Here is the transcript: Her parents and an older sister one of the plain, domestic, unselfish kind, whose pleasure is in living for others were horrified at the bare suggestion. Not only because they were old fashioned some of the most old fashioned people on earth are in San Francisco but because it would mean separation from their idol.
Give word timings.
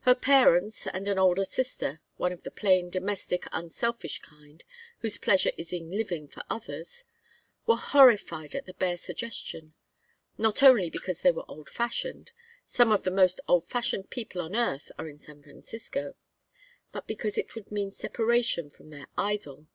Her 0.00 0.14
parents 0.14 0.86
and 0.88 1.08
an 1.08 1.18
older 1.18 1.46
sister 1.46 2.02
one 2.18 2.32
of 2.32 2.42
the 2.42 2.50
plain, 2.50 2.90
domestic, 2.90 3.46
unselfish 3.50 4.18
kind, 4.20 4.62
whose 4.98 5.16
pleasure 5.16 5.52
is 5.56 5.72
in 5.72 5.90
living 5.90 6.28
for 6.28 6.42
others 6.50 7.04
were 7.66 7.78
horrified 7.78 8.54
at 8.54 8.66
the 8.66 8.74
bare 8.74 8.98
suggestion. 8.98 9.72
Not 10.36 10.62
only 10.62 10.90
because 10.90 11.22
they 11.22 11.32
were 11.32 11.46
old 11.48 11.70
fashioned 11.70 12.30
some 12.66 12.92
of 12.92 13.04
the 13.04 13.10
most 13.10 13.40
old 13.48 13.66
fashioned 13.66 14.10
people 14.10 14.42
on 14.42 14.54
earth 14.54 14.92
are 14.98 15.08
in 15.08 15.18
San 15.18 15.42
Francisco 15.42 16.12
but 16.92 17.06
because 17.06 17.38
it 17.38 17.54
would 17.54 17.72
mean 17.72 17.90
separation 17.90 18.68
from 18.68 18.90
their 18.90 19.06
idol. 19.16 19.66